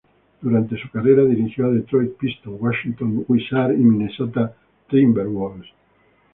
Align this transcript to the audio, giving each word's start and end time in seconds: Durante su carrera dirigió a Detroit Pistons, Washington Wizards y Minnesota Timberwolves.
Durante 0.41 0.79
su 0.81 0.89
carrera 0.89 1.23
dirigió 1.25 1.67
a 1.67 1.69
Detroit 1.69 2.13
Pistons, 2.17 2.59
Washington 2.59 3.23
Wizards 3.27 3.75
y 3.79 3.83
Minnesota 3.83 4.51
Timberwolves. 4.89 5.69